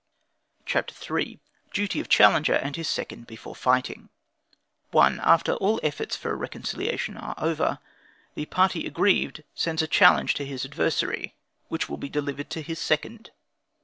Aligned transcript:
CHAPTER 0.65 1.15
III. 1.19 1.39
Duty 1.73 1.99
of 1.99 2.09
Challenger 2.09 2.55
and 2.55 2.75
His 2.75 2.87
Second 2.89 3.27
Before 3.27 3.53
Fighting. 3.53 4.09
1. 4.89 5.19
After 5.19 5.51
all 5.53 5.79
efforts 5.83 6.15
for 6.15 6.31
a 6.31 6.35
reconciliation 6.35 7.17
are 7.17 7.35
over, 7.37 7.77
the 8.33 8.47
party 8.47 8.87
aggrieved 8.87 9.43
sends 9.53 9.83
a 9.83 9.87
challenge 9.87 10.33
to 10.33 10.43
his 10.43 10.65
adversary, 10.65 11.35
which 11.67 11.87
is 11.87 12.09
delivered 12.09 12.49
to 12.49 12.63
his 12.63 12.79
second. 12.79 13.29